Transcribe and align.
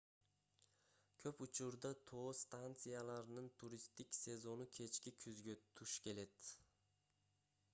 көп 1.25 1.41
учурда 1.45 1.91
тоо 2.11 2.23
станцияларынын 2.39 3.49
туристтик 3.63 4.17
сезону 4.21 4.67
кечки 4.79 5.15
күзгө 5.25 5.57
туш 5.81 5.95
келет 6.07 6.53